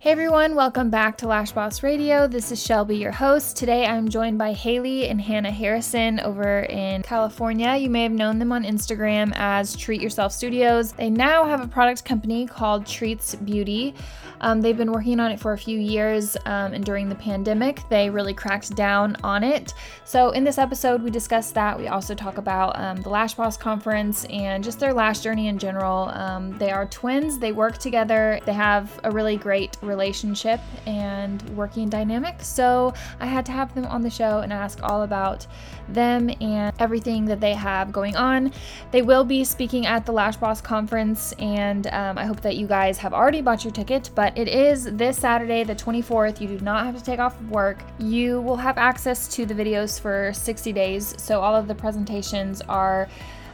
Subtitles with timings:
[0.00, 2.28] Hey everyone, welcome back to Lash Boss Radio.
[2.28, 3.56] This is Shelby, your host.
[3.56, 7.74] Today I'm joined by Haley and Hannah Harrison over in California.
[7.74, 10.92] You may have known them on Instagram as Treat Yourself Studios.
[10.92, 13.92] They now have a product company called Treats Beauty.
[14.40, 17.80] Um, they've been working on it for a few years, um, and during the pandemic,
[17.88, 19.74] they really cracked down on it.
[20.04, 21.78] So, in this episode, we discuss that.
[21.78, 25.58] We also talk about um, the Lash Boss conference and just their lash journey in
[25.58, 26.10] general.
[26.10, 31.88] Um, they are twins, they work together, they have a really great relationship and working
[31.88, 32.42] dynamic.
[32.42, 35.46] So I had to have them on the show and ask all about
[35.88, 38.52] them and everything that they have going on.
[38.90, 42.66] They will be speaking at the Lash Boss conference, and um, I hope that you
[42.66, 44.10] guys have already bought your ticket.
[44.14, 46.40] But it is this Saturday, the 24th.
[46.40, 47.78] You do not have to take off work.
[47.98, 51.14] You will have access to the videos for 60 days.
[51.18, 53.08] So all of the presentations are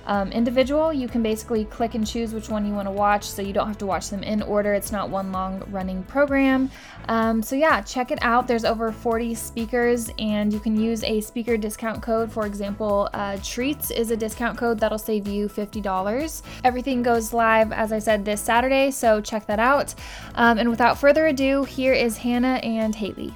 [0.07, 0.93] um, individual.
[0.93, 3.69] You can basically click and choose which one you want to watch so you don't
[3.69, 4.75] have to watch them in order.
[4.75, 6.71] It's not one long running program.
[7.09, 8.47] Um, so, yeah, check it out.
[8.47, 12.33] There's over 40 speakers, and you can use a speaker discount code.
[12.33, 16.43] For example, uh, Treats is a discount code that'll save you $50.
[16.65, 19.95] Everything goes live, as I said, this Saturday, so check that out.
[20.35, 23.35] Um, and without further ado, here is Hannah and Haley.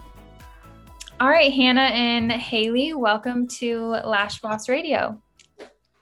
[1.20, 5.20] All right, Hannah and Haley, welcome to Lash Boss Radio.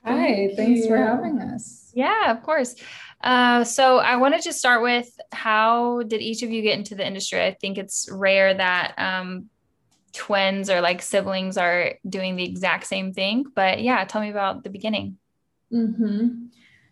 [0.06, 1.90] Hi, thanks for having us.
[1.94, 2.76] Yeah, of course.
[3.22, 7.06] Uh, so I wanted to start with how did each of you get into the
[7.06, 7.42] industry?
[7.42, 9.46] I think it's rare that um,
[10.12, 13.46] twins or like siblings are doing the exact same thing.
[13.54, 15.18] But yeah, tell me about the beginning.
[15.72, 16.46] Mm-hmm.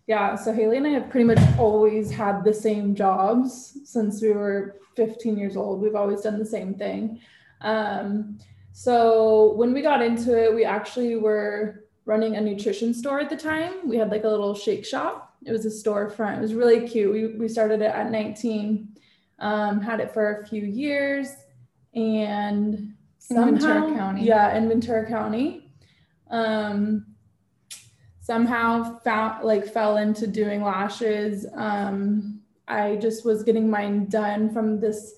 [0.06, 4.32] Yeah, so Haley and I have pretty much always had the same jobs since we
[4.32, 5.80] were 15 years old.
[5.80, 7.20] We've always done the same thing.
[7.60, 8.38] Um,
[8.72, 13.36] so when we got into it, we actually were running a nutrition store at the
[13.36, 13.88] time.
[13.88, 15.36] We had like a little shake shop.
[15.44, 16.38] It was a storefront.
[16.38, 17.12] It was really cute.
[17.12, 18.88] We, we started it at 19,
[19.38, 21.28] um, had it for a few years,
[21.94, 24.24] and somehow, in Ventura County.
[24.24, 25.70] Yeah, in Ventura County.
[26.30, 27.06] Um,
[28.20, 31.46] somehow found like fell into doing lashes.
[31.54, 35.14] Um, I just was getting mine done from this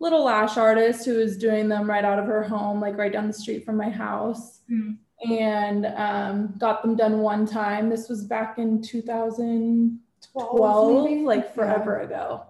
[0.00, 3.26] little lash artist who was doing them right out of her home, like right down
[3.26, 4.60] the street from my house.
[4.70, 7.88] Mm and um, got them done one time.
[7.88, 12.06] This was back in 2012, like forever yeah.
[12.06, 12.42] ago.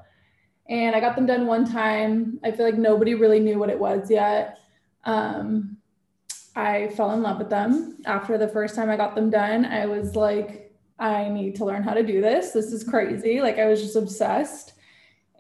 [0.68, 2.38] And I got them done one time.
[2.44, 4.58] I feel like nobody really knew what it was yet.
[5.04, 5.78] Um,
[6.54, 9.64] I fell in love with them after the first time I got them done.
[9.64, 12.50] I was like, I need to learn how to do this.
[12.50, 13.40] This is crazy.
[13.40, 14.74] Like I was just obsessed.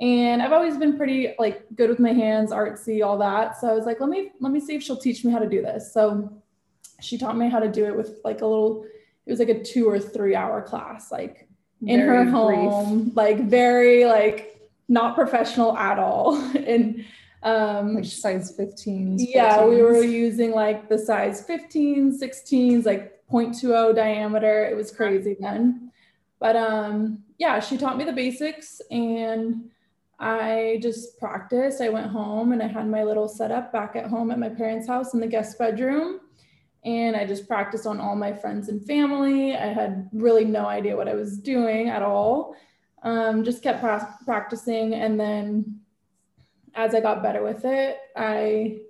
[0.00, 3.60] And I've always been pretty like good with my hands, artsy, all that.
[3.60, 5.48] So I was like, let me let me see if she'll teach me how to
[5.48, 5.92] do this.
[5.92, 6.40] So
[7.00, 8.84] she taught me how to do it with like a little
[9.26, 11.48] it was like a two or three hour class like
[11.86, 13.16] in very her home brief.
[13.16, 17.04] like very like not professional at all and
[17.42, 19.70] um like size 15 yeah 14s.
[19.70, 25.92] we were using like the size 15 16s like 0.20 diameter it was crazy then
[26.40, 29.70] but um yeah she taught me the basics and
[30.20, 31.80] I just practiced.
[31.80, 34.88] I went home and I had my little setup back at home at my parents'
[34.88, 36.18] house in the guest bedroom
[36.84, 39.54] and I just practiced on all my friends and family.
[39.54, 42.56] I had really no idea what I was doing at all.
[43.02, 45.80] Um, just kept pra- practicing, and then
[46.74, 48.80] as I got better with it, I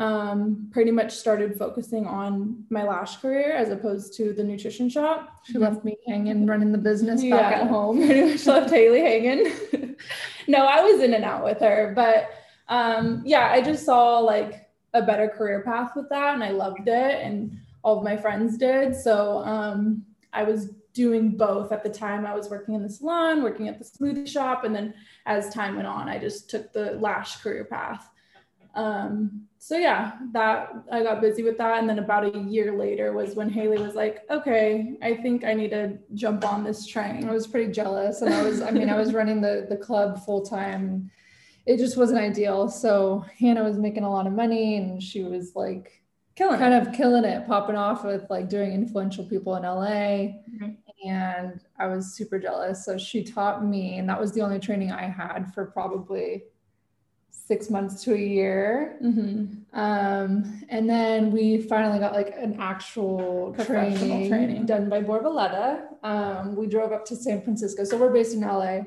[0.00, 5.28] um, pretty much started focusing on my lash career as opposed to the nutrition shop.
[5.44, 5.62] She mm-hmm.
[5.62, 7.98] left me hanging, running the business yeah, back at home.
[8.06, 9.96] Pretty much left Haley hanging.
[10.48, 12.30] no, I was in and out with her, but
[12.68, 14.59] um, yeah, I just saw like
[14.94, 18.58] a better career path with that and I loved it and all of my friends
[18.58, 18.94] did.
[18.94, 22.26] So um, I was doing both at the time.
[22.26, 24.94] I was working in the salon, working at the smoothie shop, and then
[25.26, 28.10] as time went on, I just took the lash career path.
[28.74, 33.12] Um, so yeah, that I got busy with that, and then about a year later
[33.12, 37.28] was when Haley was like, "Okay, I think I need to jump on this train."
[37.28, 40.24] I was pretty jealous, and I was, I mean, I was running the the club
[40.24, 41.10] full time
[41.70, 42.68] it just wasn't ideal.
[42.68, 46.02] So Hannah was making a lot of money and she was like
[46.34, 46.84] killing kind it.
[46.84, 50.34] of killing it, popping off with like doing influential people in LA.
[50.50, 51.08] Mm-hmm.
[51.08, 52.84] And I was super jealous.
[52.84, 56.42] So she taught me, and that was the only training I had for probably
[57.30, 58.98] six months to a year.
[59.00, 59.78] Mm-hmm.
[59.78, 65.84] Um, and then we finally got like an actual training, training, done by Borboleta.
[66.02, 67.84] Um, we drove up to San Francisco.
[67.84, 68.80] So we're based in LA.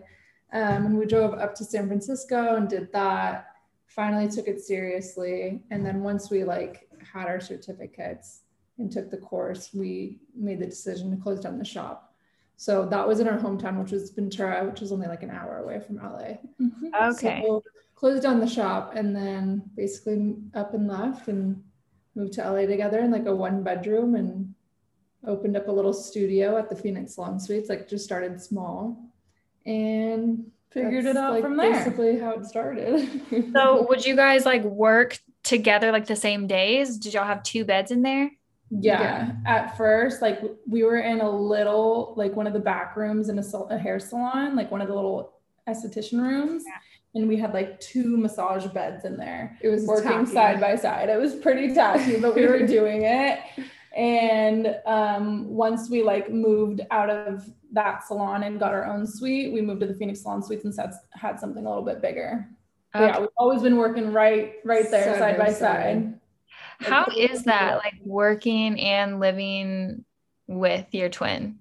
[0.53, 3.47] Um, and we drove up to San Francisco and did that.
[3.87, 5.63] Finally took it seriously.
[5.71, 8.41] And then once we like had our certificates
[8.77, 12.13] and took the course, we made the decision to close down the shop.
[12.55, 15.57] So that was in our hometown, which was Ventura, which was only like an hour
[15.57, 16.37] away from LA.
[16.61, 16.87] Mm-hmm.
[16.93, 17.43] Okay.
[17.45, 17.63] So
[17.95, 21.63] closed down the shop and then basically up and left and
[22.15, 24.53] moved to LA together in like a one bedroom and
[25.25, 29.12] opened up a little studio at the Phoenix Salon Suites, like just started small
[29.65, 31.71] and figured it out like from there.
[31.71, 33.21] Basically how it started.
[33.53, 36.97] so would you guys like work together like the same days?
[36.97, 38.31] Did y'all have two beds in there?
[38.69, 39.01] Yeah.
[39.01, 39.31] yeah.
[39.45, 43.37] At first, like we were in a little, like one of the back rooms in
[43.37, 45.33] a, a hair salon, like one of the little
[45.67, 46.63] esthetician rooms.
[46.65, 46.77] Yeah
[47.15, 49.57] and we had like two massage beds in there.
[49.61, 50.31] It was working tacky.
[50.31, 51.09] side by side.
[51.09, 53.39] It was pretty tacky, but we were doing it.
[53.95, 59.51] And um, once we like moved out of that salon and got our own suite,
[59.53, 62.47] we moved to the Phoenix Salon Suites and had, had something a little bit bigger.
[62.95, 63.07] Okay.
[63.07, 65.57] Yeah, we've always been working right, right there, side, side by side.
[65.59, 66.19] side.
[66.79, 70.05] How like, is that like working and living
[70.47, 71.59] with your twin?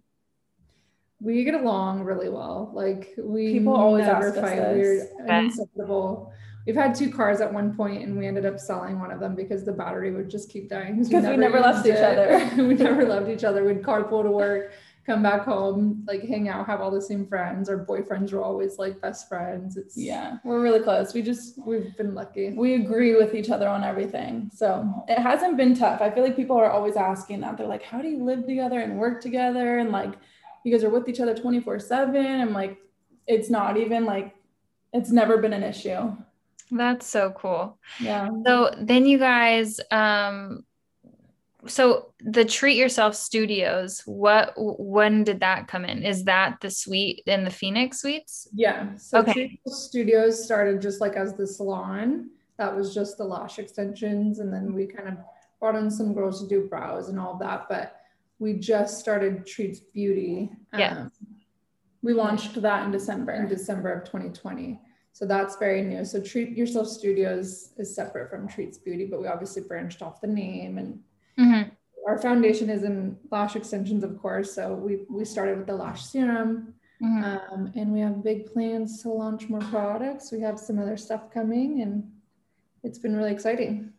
[1.23, 2.71] we get along really well.
[2.75, 4.59] Like we people always never fight.
[4.59, 6.33] We're inseparable.
[6.67, 9.35] We've had two cars at one point, and we ended up selling one of them
[9.35, 11.03] because the battery would just keep dying.
[11.03, 12.51] Because we, we never, left each other.
[12.57, 13.65] we never loved each other.
[13.65, 14.73] We'd carpool to work,
[15.05, 17.69] come back home, like hang out, have all the same friends.
[17.69, 19.77] Our boyfriends were always like best friends.
[19.77, 21.13] It's yeah, we're really close.
[21.15, 22.51] We just we've been lucky.
[22.51, 24.51] We agree with each other on everything.
[24.55, 26.01] So it hasn't been tough.
[26.01, 27.57] I feel like people are always asking that.
[27.57, 29.79] They're like, how do you live together and work together?
[29.79, 30.15] And like
[30.65, 32.79] you guys are with each other 24 7 i'm like
[33.27, 34.35] it's not even like
[34.93, 36.15] it's never been an issue
[36.71, 40.65] that's so cool yeah so then you guys um
[41.67, 47.23] so the treat yourself studios what when did that come in is that the suite
[47.27, 49.61] in the phoenix suites yeah so okay.
[49.67, 52.29] studios started just like as the salon
[52.59, 55.17] that was just the lash extensions and then we kind of
[55.61, 57.97] brought in some girls to do brows and all that but
[58.43, 60.51] we just started Treats Beauty.
[60.77, 61.03] Yeah.
[61.03, 61.13] Um,
[62.03, 64.81] we launched that in December, in December of 2020.
[65.13, 66.05] So that's very new.
[66.05, 70.27] So Treat Yourself Studios is separate from Treats Beauty, but we obviously branched off the
[70.27, 70.99] name and
[71.39, 71.71] mm-hmm.
[72.09, 74.55] our foundation is in lash extensions, of course.
[74.55, 76.75] So we we started with the lash serum.
[77.03, 77.25] Mm-hmm.
[77.25, 80.31] Um, and we have big plans to launch more products.
[80.31, 82.09] We have some other stuff coming, and
[82.85, 83.93] it's been really exciting.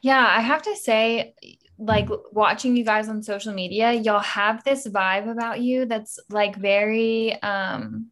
[0.00, 1.34] Yeah, I have to say,
[1.78, 6.56] like watching you guys on social media, y'all have this vibe about you that's like
[6.56, 8.11] very um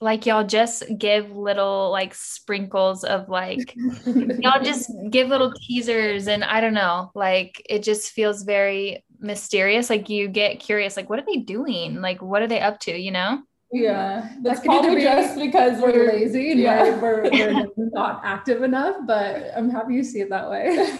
[0.00, 3.74] like y'all just give little like sprinkles of like
[4.06, 9.88] y'all just give little teasers and I don't know, like it just feels very mysterious.
[9.88, 12.00] Like you get curious, like what are they doing?
[12.00, 13.42] Like what are they up to, you know?
[13.72, 17.00] Yeah, that's probably just because we're lazy and yeah.
[17.00, 18.96] we're, we're, not active enough.
[19.06, 20.72] But I'm happy you see it that way.
[20.76, 20.98] yeah,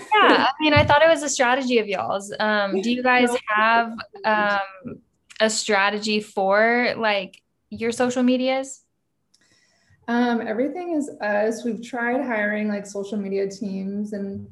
[0.49, 2.35] I mean, I thought it was a strategy of y'all's.
[2.41, 3.93] Um, do you guys have
[4.25, 5.01] um,
[5.39, 7.41] a strategy for like
[7.71, 8.83] your social medias?
[10.09, 11.65] Um, everything is us.
[11.65, 14.49] We've tried hiring like social media teams and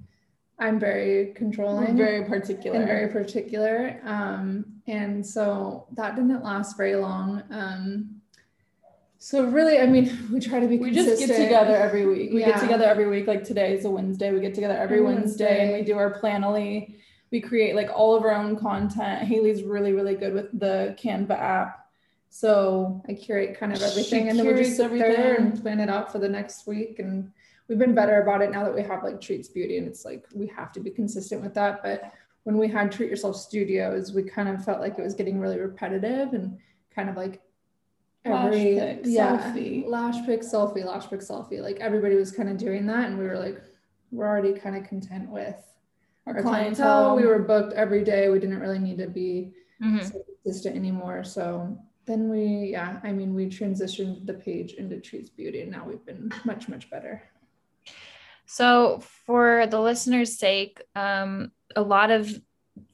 [0.58, 4.00] I'm very controlling, I'm very particular, and very particular.
[4.04, 7.42] Um, and so that didn't last very long.
[7.50, 8.20] Um,
[9.18, 10.78] so really, I mean, we try to be.
[10.78, 11.28] We consistent.
[11.28, 12.32] just get together every week.
[12.32, 12.52] We yeah.
[12.52, 13.26] get together every week.
[13.26, 14.32] Like today is a Wednesday.
[14.32, 16.96] We get together every Wednesday, Wednesday, and we do our Planoly.
[17.32, 19.26] We create like all of our own content.
[19.26, 21.83] Haley's really, really good with the Canva app.
[22.34, 25.12] So I curate kind of everything, she and then we just sit everything.
[25.12, 27.30] there and plan it out for the next week and
[27.68, 30.24] we've been better about it now that we have like Treats Beauty and it's like
[30.34, 31.80] we have to be consistent with that.
[31.84, 32.12] But
[32.42, 35.60] when we had Treat Yourself Studios, we kind of felt like it was getting really
[35.60, 36.58] repetitive and
[36.92, 37.40] kind of like
[38.24, 39.86] every lash pic, yeah, selfie.
[39.86, 41.62] lash pic, selfie, lash pic, selfie.
[41.62, 43.62] Like everybody was kind of doing that, and we were like,
[44.10, 45.62] we're already kind of content with
[46.26, 47.14] our, our clientele.
[47.14, 47.16] clientele.
[47.16, 48.28] We were booked every day.
[48.28, 50.04] We didn't really need to be mm-hmm.
[50.04, 51.22] so consistent anymore.
[51.22, 55.84] So then we, yeah, I mean, we transitioned the page into Treats Beauty, and now
[55.86, 57.22] we've been much, much better.
[58.46, 62.30] So, for the listeners' sake, um, a lot of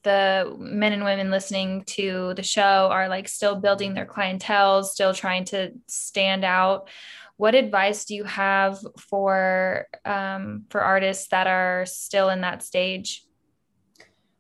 [0.03, 5.15] the men and women listening to the show are like still building their clientele, still
[5.15, 6.89] trying to stand out.
[7.37, 13.25] What advice do you have for um, for artists that are still in that stage?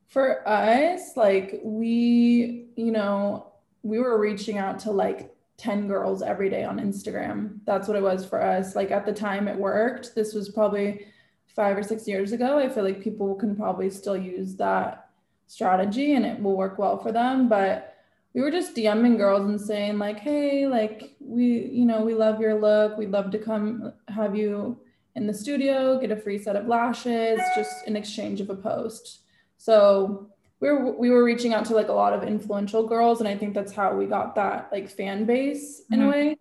[0.09, 3.50] For us, like we, you know,
[3.83, 7.59] we were reaching out to like 10 girls every day on Instagram.
[7.67, 8.75] That's what it was for us.
[8.75, 10.15] Like at the time it worked.
[10.15, 11.07] This was probably
[11.49, 12.59] five or six years ago.
[12.59, 15.11] I feel like people can probably still use that
[15.47, 17.49] strategy and it will work well for them.
[17.49, 17.97] But
[18.33, 22.41] we were just DMing girls and saying, like, hey, like, we, you know, we love
[22.41, 22.97] your look.
[22.97, 24.79] We'd love to come have you
[25.17, 29.21] in the studio, get a free set of lashes, just in exchange of a post.
[29.59, 30.31] So
[30.61, 33.37] we were we were reaching out to like a lot of influential girls and i
[33.37, 36.09] think that's how we got that like fan base in mm-hmm.
[36.09, 36.37] a way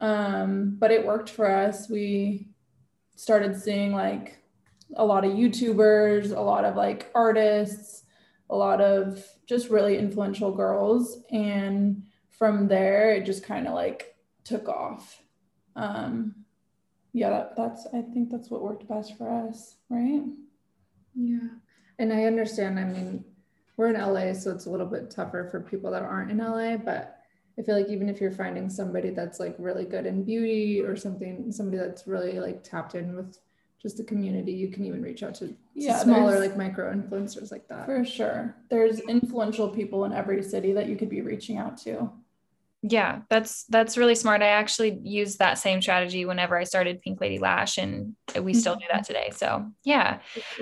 [0.00, 2.48] um but it worked for us we
[3.16, 4.40] started seeing like
[4.96, 8.04] a lot of YouTubers, a lot of like artists,
[8.48, 11.18] a lot of just really influential girls.
[11.30, 15.20] And from there, it just kind of like took off.
[15.76, 16.34] Um,
[17.12, 20.22] yeah, that, that's, I think that's what worked best for us, right?
[21.14, 21.48] Yeah.
[21.98, 23.24] And I understand, I mean,
[23.80, 26.76] we're in LA, so it's a little bit tougher for people that aren't in LA,
[26.76, 27.16] but
[27.58, 30.96] I feel like even if you're finding somebody that's like really good in beauty or
[30.96, 33.38] something, somebody that's really like tapped in with
[33.80, 37.66] just the community, you can even reach out to, yeah, smaller like micro influencers like
[37.68, 37.86] that.
[37.86, 38.54] For sure.
[38.68, 42.12] There's influential people in every city that you could be reaching out to.
[42.82, 44.40] Yeah, that's that's really smart.
[44.40, 48.76] I actually used that same strategy whenever I started Pink Lady Lash, and we still
[48.76, 49.30] do that today.
[49.34, 50.20] So yeah,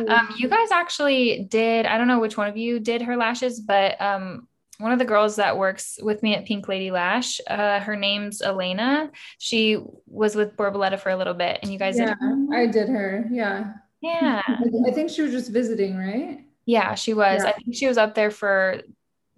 [0.08, 1.86] um, you guys actually did.
[1.86, 4.48] I don't know which one of you did her lashes, but um,
[4.78, 8.42] one of the girls that works with me at Pink Lady Lash, uh, her name's
[8.42, 9.12] Elena.
[9.38, 12.54] She was with Borboleta for a little bit, and you guys yeah, did.
[12.54, 13.26] I did her.
[13.30, 13.74] Yeah.
[14.00, 14.42] Yeah.
[14.86, 16.44] I think she was just visiting, right?
[16.66, 17.42] Yeah, she was.
[17.42, 17.50] Yeah.
[17.50, 18.82] I think she was up there for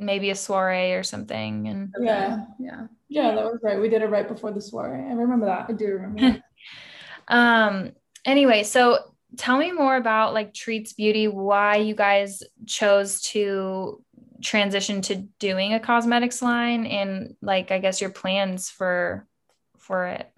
[0.00, 1.69] maybe a soiree or something.
[1.69, 3.80] And yeah, yeah, yeah, that was right.
[3.80, 5.09] We did it right before the soiree.
[5.09, 5.66] I remember that.
[5.69, 6.42] I do remember.
[7.28, 7.92] um.
[8.25, 8.99] Anyway, so
[9.37, 11.28] tell me more about like Treats Beauty.
[11.28, 14.02] Why you guys chose to
[14.42, 19.26] transition to doing a cosmetics line and like I guess your plans for
[19.78, 20.30] for it?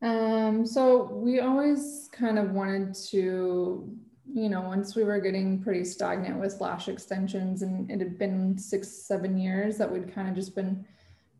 [0.00, 3.96] Um so we always kind of wanted to
[4.32, 8.56] you know once we were getting pretty stagnant with lash extensions and it had been
[8.56, 10.84] 6 7 years that we'd kind of just been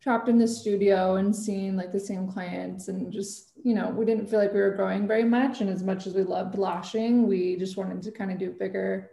[0.00, 4.04] trapped in the studio and seeing like the same clients and just you know we
[4.04, 7.26] didn't feel like we were growing very much and as much as we loved lashing
[7.26, 9.10] we just wanted to kind of do bigger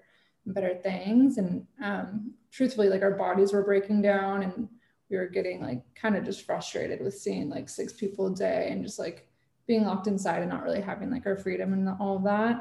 [0.53, 1.37] better things.
[1.37, 4.67] And um, truthfully, like our bodies were breaking down and
[5.09, 8.69] we were getting like kind of just frustrated with seeing like six people a day
[8.71, 9.27] and just like
[9.67, 12.59] being locked inside and not really having like our freedom and all of that.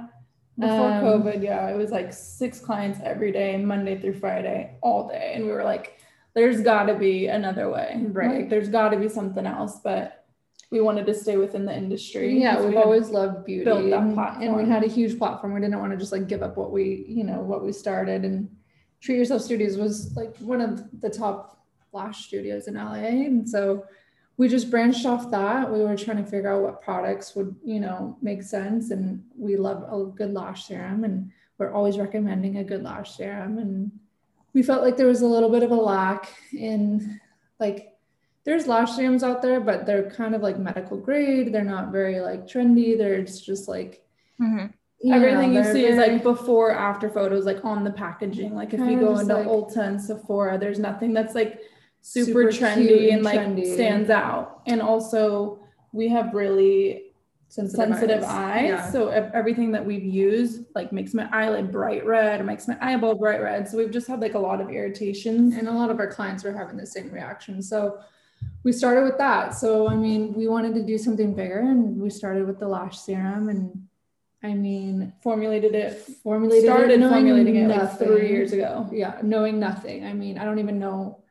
[0.59, 5.09] Before um, COVID, yeah, it was like six clients every day, Monday through Friday, all
[5.09, 5.33] day.
[5.35, 5.99] And we were like,
[6.35, 8.41] there's got to be another way, right?
[8.41, 9.81] Like, there's got to be something else.
[9.83, 10.25] But
[10.71, 12.41] we wanted to stay within the industry.
[12.41, 15.55] Yeah, we've we always loved beauty and, and, we had a huge platform.
[15.55, 18.25] We didn't want to just like give up what we, you know, what we started
[18.25, 18.51] and
[19.01, 22.95] Treat Yourself Studios was like one of the top lash studios in LA.
[22.95, 23.85] And so
[24.39, 25.71] we just branched off that.
[25.71, 28.93] We were trying to figure out what products would, you know, make sense.
[28.93, 33.59] And we love a good lash serum and we're always recommending a good lash serum.
[33.59, 33.91] And
[34.55, 37.21] we felt like there was a little bit of a lack in
[37.59, 37.97] like
[38.45, 41.53] there's lash serums out there, but they're kind of like medical grade.
[41.53, 42.97] They're not very like trendy.
[42.97, 44.05] They're just like
[44.41, 44.67] mm-hmm.
[45.01, 48.55] you everything know, you see is like before after photos, like on the packaging.
[48.55, 51.61] Like if you go into like, Ulta and Sephora, there's nothing that's like
[52.09, 53.75] super, super trendy and like trendy.
[53.75, 54.63] stands out.
[54.67, 55.61] And also,
[55.93, 57.09] we have really
[57.49, 58.31] sensitive, sensitive eyes.
[58.31, 58.69] eyes.
[58.69, 58.91] Yeah.
[58.91, 63.15] So everything that we've used like makes my eyelid bright red or makes my eyeball
[63.15, 63.69] bright red.
[63.69, 65.55] So we've just had like a lot of irritations.
[65.55, 67.63] And a lot of our clients are having the same reaction.
[67.63, 67.99] So
[68.65, 69.55] we started with that.
[69.55, 72.99] So, I mean, we wanted to do something bigger and we started with the lash
[72.99, 73.85] serum and
[74.43, 78.89] I mean, formulated it, formulated started it, formulating it like three years ago.
[78.93, 80.07] Yeah, knowing nothing.
[80.07, 81.25] I mean, I don't even know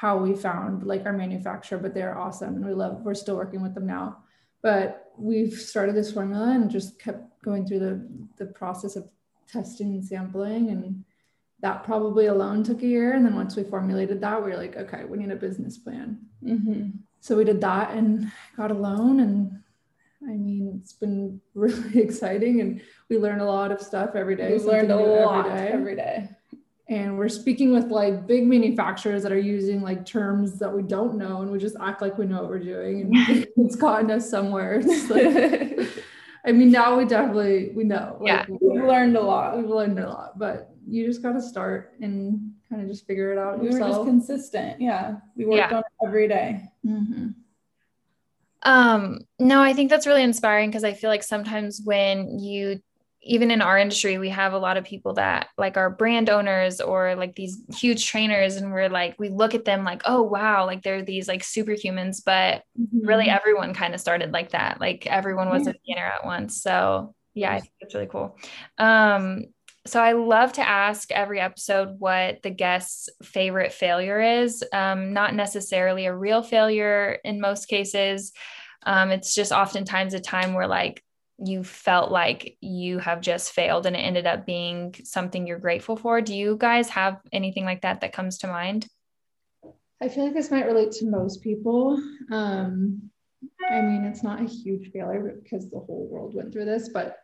[0.00, 3.62] how we found like our manufacturer, but they're awesome and we love, we're still working
[3.62, 4.18] with them now.
[4.60, 9.08] But we've started this formula and just kept going through the, the process of
[9.50, 11.02] testing and sampling and
[11.60, 13.14] that probably alone took a year.
[13.14, 16.18] And then once we formulated that, we were like, okay, we need a business plan.
[16.44, 16.90] Mm-hmm.
[17.20, 19.20] So we did that and got a loan.
[19.20, 19.62] And
[20.22, 22.60] I mean, it's been really exciting.
[22.60, 24.52] And we learned a lot of stuff every day.
[24.52, 25.72] We learned a lot every day.
[25.72, 26.28] every day.
[26.88, 31.16] And we're speaking with like big manufacturers that are using like terms that we don't
[31.18, 31.42] know.
[31.42, 33.00] And we just act like we know what we're doing.
[33.00, 34.82] And it's gotten us somewhere.
[35.08, 35.88] Like,
[36.44, 38.18] I mean, now we definitely, we know.
[38.20, 38.46] Like, yeah.
[38.48, 39.56] We've learned a lot.
[39.56, 40.38] We've learned a lot.
[40.38, 43.82] But you just got to start and kind of just figure it out we yourself.
[43.82, 45.76] were just consistent yeah we worked yeah.
[45.76, 46.62] on it every day.
[46.84, 47.28] Mm-hmm.
[48.62, 52.80] um no i think that's really inspiring because i feel like sometimes when you
[53.26, 56.80] even in our industry we have a lot of people that like are brand owners
[56.80, 60.64] or like these huge trainers and we're like we look at them like oh wow
[60.64, 63.06] like they're these like superhumans but mm-hmm.
[63.06, 65.70] really everyone kind of started like that like everyone was yeah.
[65.70, 68.36] a beginner at once so yeah i think that's really cool
[68.78, 69.44] um
[69.86, 74.64] so I love to ask every episode what the guest's favorite failure is.
[74.72, 78.32] Um, not necessarily a real failure in most cases.
[78.84, 81.04] Um, it's just oftentimes a time where like
[81.38, 85.96] you felt like you have just failed and it ended up being something you're grateful
[85.96, 86.20] for.
[86.20, 88.86] Do you guys have anything like that that comes to mind?
[90.02, 92.00] I feel like this might relate to most people.
[92.30, 93.10] Um,
[93.70, 97.18] I mean, it's not a huge failure because the whole world went through this, but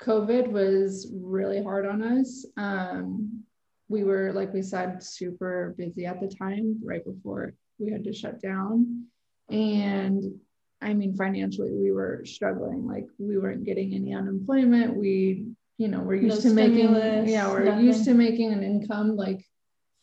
[0.00, 2.46] COVID was really hard on us.
[2.56, 3.44] Um,
[3.88, 8.12] we were, like we said, super busy at the time, right before we had to
[8.12, 9.06] shut down.
[9.50, 10.40] And
[10.82, 12.86] I mean, financially, we were struggling.
[12.86, 14.96] Like, we weren't getting any unemployment.
[14.96, 15.46] We,
[15.78, 16.94] you know, we're used no to making,
[17.28, 17.84] yeah, we're nothing.
[17.86, 19.44] used to making an income, like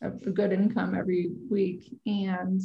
[0.01, 1.99] a, a good income every week.
[2.05, 2.61] And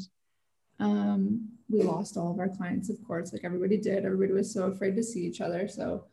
[0.80, 4.04] um, we lost all of our clients, of course, like everybody did.
[4.04, 5.68] Everybody was so afraid to see each other.
[5.68, 6.04] So,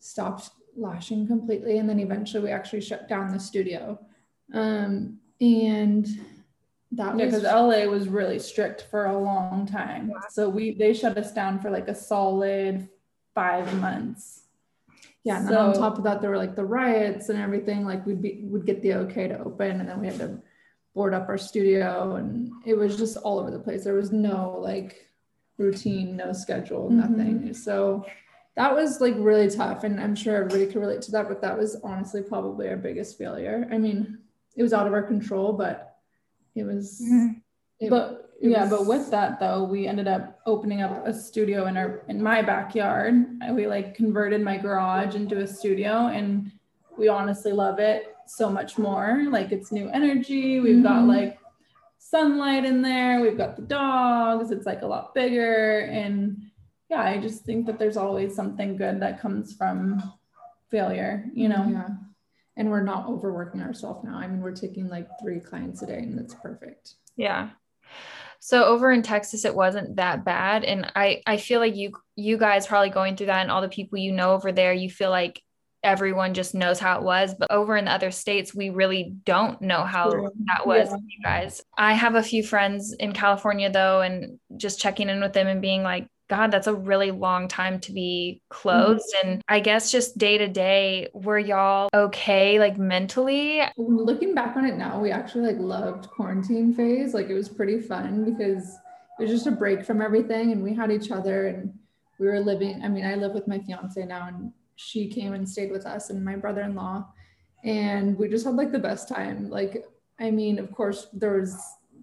[0.00, 1.78] stopped lashing completely.
[1.78, 3.98] And then eventually, we actually shut down the studio.
[4.54, 6.06] Um, and
[6.92, 10.12] that yeah, because LA was really strict for a long time.
[10.30, 12.88] So we they shut us down for like a solid
[13.34, 14.42] five months.
[15.24, 17.84] Yeah, and so, on top of that, there were like the riots and everything.
[17.84, 20.40] Like we'd be would get the okay to open, and then we had to
[20.94, 23.84] board up our studio, and it was just all over the place.
[23.84, 25.08] There was no like
[25.58, 27.00] routine, no schedule, mm-hmm.
[27.00, 27.54] nothing.
[27.54, 28.06] So
[28.56, 31.28] that was like really tough, and I'm sure everybody could relate to that.
[31.28, 33.68] But that was honestly probably our biggest failure.
[33.70, 34.18] I mean,
[34.56, 35.87] it was out of our control, but
[36.58, 37.38] it was mm-hmm.
[37.80, 41.12] it, but it yeah was, but with that though we ended up opening up a
[41.12, 43.14] studio in our in my backyard.
[43.52, 46.52] We like converted my garage into a studio and
[46.96, 49.24] we honestly love it so much more.
[49.30, 50.60] Like it's new energy.
[50.60, 50.82] We've mm-hmm.
[50.82, 51.38] got like
[51.98, 53.20] sunlight in there.
[53.20, 54.50] We've got the dogs.
[54.50, 55.80] It's like a lot bigger.
[55.80, 56.48] And
[56.90, 60.02] yeah i just think that there's always something good that comes from
[60.70, 61.66] failure you know?
[61.70, 61.88] Yeah
[62.58, 64.18] and we're not overworking ourselves now.
[64.18, 66.94] I mean, we're taking like three clients a day and that's perfect.
[67.16, 67.50] Yeah.
[68.40, 70.64] So over in Texas, it wasn't that bad.
[70.64, 73.68] And I, I feel like you, you guys probably going through that and all the
[73.68, 75.40] people you know over there, you feel like
[75.84, 77.32] everyone just knows how it was.
[77.38, 80.96] But over in the other states, we really don't know how that was yeah.
[80.96, 81.62] you guys.
[81.76, 85.62] I have a few friends in California though, and just checking in with them and
[85.62, 89.04] being like, God, that's a really long time to be closed.
[89.16, 89.28] Mm-hmm.
[89.28, 93.62] And I guess just day to day, were y'all okay, like mentally?
[93.76, 97.14] Looking back on it now, we actually like loved quarantine phase.
[97.14, 98.76] Like it was pretty fun because
[99.18, 101.72] it was just a break from everything and we had each other and
[102.18, 102.82] we were living.
[102.82, 106.10] I mean, I live with my fiance now and she came and stayed with us
[106.10, 107.06] and my brother in law.
[107.64, 109.48] And we just had like the best time.
[109.48, 109.84] Like,
[110.20, 111.56] I mean, of course, there was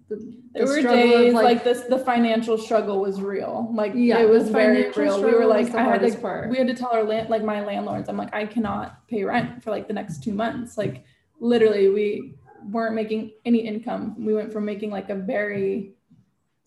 [0.08, 3.70] the, there were days like, like, this the financial struggle was real.
[3.74, 5.22] Like yeah it was very real.
[5.22, 6.48] We were like i had to part.
[6.48, 9.62] we had to tell our land like my landlords i'm like i cannot pay rent
[9.62, 10.78] for like the next two months.
[10.78, 11.04] Like
[11.40, 12.34] literally we
[12.70, 14.14] weren't making any income.
[14.24, 15.95] We went from making like a very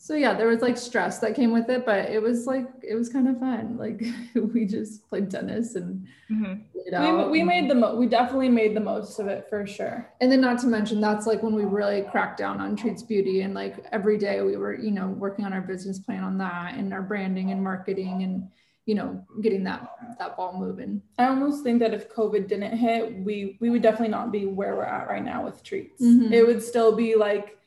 [0.01, 2.95] so yeah there was like stress that came with it but it was like it
[2.95, 3.77] was kind of fun.
[3.77, 4.03] Like
[4.53, 7.29] we just played tennis and mm-hmm.
[7.31, 10.12] we, we made the mo- we definitely made the most of it for sure.
[10.21, 13.41] And then not to mention that's like when we really cracked down on treats beauty
[13.41, 16.75] and like every day we were you know working on our business plan on that
[16.75, 18.49] and our branding and marketing and
[18.85, 21.01] you know getting that that ball moving.
[21.19, 24.75] I almost think that if covid didn't hit we we would definitely not be where
[24.75, 26.01] we're at right now with treats.
[26.01, 26.33] Mm-hmm.
[26.33, 27.57] it would still be like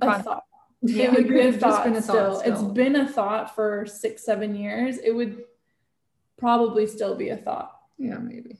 [0.00, 0.44] a thought
[0.82, 2.40] yeah, it would be a thought, been a thought still.
[2.40, 2.52] still.
[2.52, 4.98] It's been a thought for six, seven years.
[4.98, 5.44] It would
[6.36, 7.72] probably still be a thought.
[7.98, 8.58] Yeah, maybe.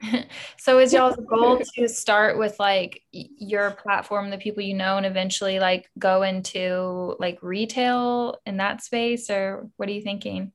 [0.56, 5.06] so is y'all's goal to start with like your platform, the people you know, and
[5.06, 10.52] eventually like go into like retail in that space, or what are you thinking?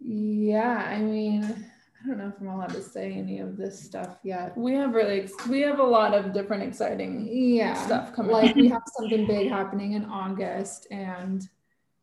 [0.00, 1.66] Yeah, I mean,
[2.02, 4.56] I don't know if I'm allowed to say any of this stuff yet.
[4.56, 8.32] We have really, we have a lot of different exciting yeah stuff coming.
[8.32, 11.46] Like we have something big happening in August and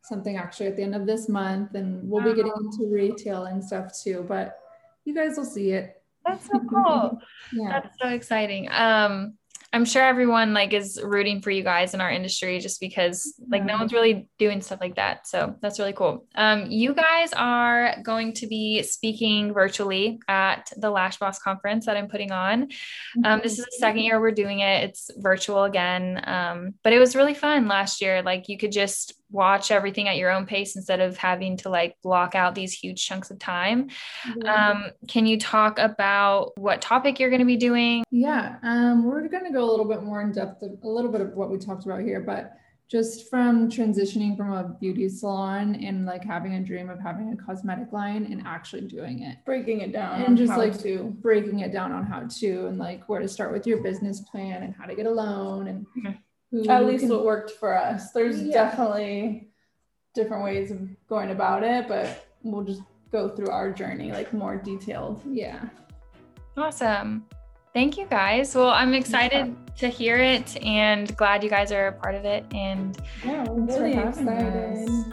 [0.04, 3.64] something actually at the end of this month, and we'll be getting into retail and
[3.64, 4.24] stuff too.
[4.28, 4.60] But
[5.06, 6.02] you guys will see it.
[6.26, 7.20] That's so cool.
[7.54, 8.70] yeah, that's so exciting.
[8.72, 9.38] Um,
[9.78, 13.64] I'm sure everyone like is rooting for you guys in our industry just because like
[13.64, 15.28] no one's really doing stuff like that.
[15.28, 16.26] So that's really cool.
[16.34, 21.96] Um, you guys are going to be speaking virtually at the Lash Boss conference that
[21.96, 22.70] I'm putting on.
[23.24, 24.86] Um, this is the second year we're doing it.
[24.86, 28.24] It's virtual again, um, but it was really fun last year.
[28.24, 31.96] Like you could just watch everything at your own pace instead of having to like
[32.02, 33.90] block out these huge chunks of time.
[34.46, 38.04] Um, can you talk about what topic you're going to be doing?
[38.12, 41.12] Yeah, um, we're going to go a little bit more in depth, of, a little
[41.12, 42.54] bit of what we talked about here, but
[42.90, 47.36] just from transitioning from a beauty salon and like having a dream of having a
[47.36, 51.74] cosmetic line and actually doing it breaking it down and just like to breaking it
[51.74, 54.86] down on how to and like where to start with your business plan and how
[54.86, 56.12] to get a loan and mm-hmm
[56.52, 58.12] Hmm, at least can, what worked for us.
[58.12, 58.54] There's yeah.
[58.54, 59.50] definitely
[60.16, 62.82] different ways of going about it, but we'll just
[63.12, 65.22] go through our journey like more detailed.
[65.26, 65.70] Yeah.
[66.56, 67.26] Awesome.
[67.74, 68.56] Thank you guys.
[68.56, 72.46] Well, I'm excited to hear it and glad you guys are a part of it.
[72.52, 74.90] And yeah, we're really excited.
[74.90, 75.06] Us.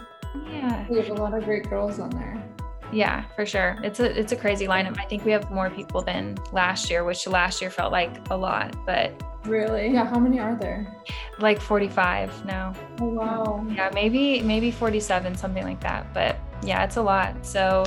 [0.49, 0.87] Yeah.
[0.89, 2.43] We have a lot of great girls on there.
[2.91, 3.77] Yeah, for sure.
[3.83, 4.99] It's a it's a crazy lineup.
[4.99, 8.37] I think we have more people than last year, which last year felt like a
[8.37, 9.11] lot, but
[9.47, 10.05] really, yeah.
[10.05, 10.95] How many are there?
[11.39, 12.73] Like 45 now.
[13.01, 13.65] Oh wow.
[13.69, 16.13] Yeah, maybe maybe 47, something like that.
[16.13, 17.45] But yeah, it's a lot.
[17.45, 17.85] So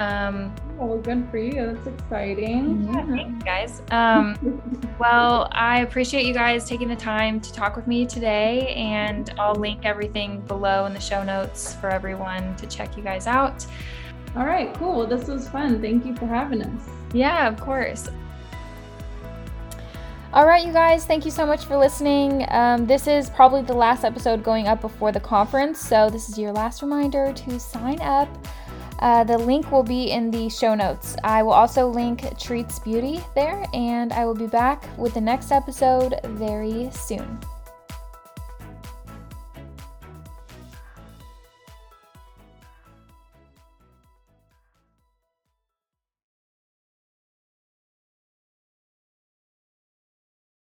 [0.00, 1.52] um, well, good for you.
[1.52, 2.88] That's exciting.
[2.90, 3.82] Yeah, thanks, guys.
[3.90, 9.30] Um, well, I appreciate you guys taking the time to talk with me today, and
[9.38, 13.66] I'll link everything below in the show notes for everyone to check you guys out.
[14.36, 15.06] All right, cool.
[15.06, 15.82] This was fun.
[15.82, 16.88] Thank you for having us.
[17.12, 18.08] Yeah, of course.
[20.32, 22.46] All right, you guys, thank you so much for listening.
[22.50, 26.38] Um, this is probably the last episode going up before the conference, so this is
[26.38, 28.28] your last reminder to sign up.
[29.00, 31.16] Uh, the link will be in the show notes.
[31.24, 35.50] I will also link Treats Beauty there, and I will be back with the next
[35.50, 37.40] episode very soon.